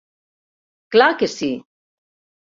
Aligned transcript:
Clar 0.95 1.09
que 1.19 1.29
sí! 1.33 1.51